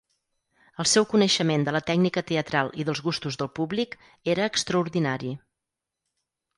El 0.83 0.87
seu 0.91 1.05
coneixement 1.11 1.65
de 1.67 1.75
la 1.75 1.83
tècnica 1.91 2.25
teatral 2.33 2.73
i 2.83 2.87
dels 2.89 3.05
gustos 3.11 3.41
del 3.43 3.53
públic 3.61 3.97
era 4.37 4.51
extraordinari. 4.53 5.35